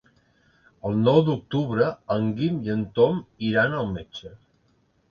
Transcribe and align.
El 0.89 0.95
nou 1.01 1.21
d'octubre 1.27 1.91
en 2.17 2.27
Guim 2.41 2.59
i 2.71 2.75
en 2.79 2.85
Tom 2.99 3.21
iran 3.53 3.79
al 3.85 3.97
metge. 3.97 4.35